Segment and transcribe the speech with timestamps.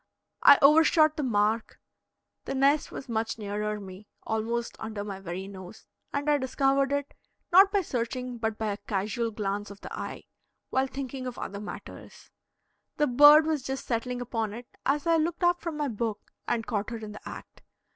[0.41, 1.79] I overshot the mark;
[2.45, 7.13] the nest was much nearer me, almost under my very nose, and I discovered it,
[7.51, 10.23] not by searching but by a casual glance of the eye,
[10.71, 12.31] while thinking of other matters.
[12.97, 16.65] The bird was just settling upon it as I looked up from my book and
[16.65, 17.61] caught her in the act.